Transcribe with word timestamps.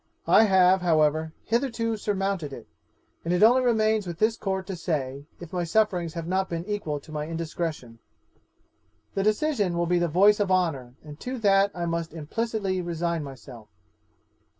I 0.25 0.45
have, 0.45 0.81
however, 0.81 1.31
hitherto 1.43 1.95
surmounted 1.95 2.51
it, 2.53 2.67
and 3.23 3.31
it 3.31 3.43
only 3.43 3.61
remains 3.61 4.07
with 4.07 4.17
this 4.17 4.35
Court 4.35 4.65
to 4.65 4.75
say, 4.75 5.27
if 5.39 5.53
my 5.53 5.63
sufferings 5.63 6.15
have 6.15 6.25
not 6.25 6.49
been 6.49 6.65
equal 6.65 6.99
to 6.99 7.11
my 7.11 7.27
indiscretion. 7.27 7.99
'The 9.13 9.21
decision 9.21 9.77
will 9.77 9.85
be 9.85 9.99
the 9.99 10.07
voice 10.07 10.39
of 10.39 10.49
honour, 10.49 10.95
and 11.03 11.19
to 11.19 11.37
that 11.41 11.69
I 11.75 11.85
must 11.85 12.13
implicitly 12.15 12.81
resign 12.81 13.23
myself. 13.23 13.67